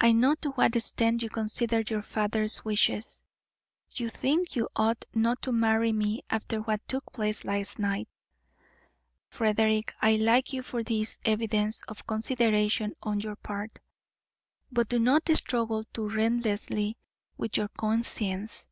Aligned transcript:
"I 0.00 0.10
know 0.10 0.34
to 0.40 0.50
what 0.50 0.74
extent 0.74 1.22
you 1.22 1.30
consider 1.30 1.82
your 1.88 2.02
father's 2.02 2.64
wishes. 2.64 3.22
You 3.94 4.08
think 4.08 4.56
you 4.56 4.68
ought 4.74 5.04
not 5.14 5.42
to 5.42 5.52
marry 5.52 5.92
me 5.92 6.22
after 6.28 6.58
what 6.60 6.80
took 6.88 7.12
place 7.12 7.44
last 7.44 7.78
night. 7.78 8.08
Frederick, 9.28 9.94
I 10.02 10.16
like 10.16 10.52
you 10.52 10.64
for 10.64 10.82
this 10.82 11.20
evidence 11.24 11.82
of 11.86 12.04
consideration 12.04 12.94
on 13.00 13.20
your 13.20 13.36
part, 13.36 13.78
but 14.72 14.88
do 14.88 14.98
not 14.98 15.28
struggle 15.36 15.84
too 15.94 16.08
relentlessly 16.08 16.96
with 17.36 17.56
your 17.56 17.68
conscience. 17.68 18.66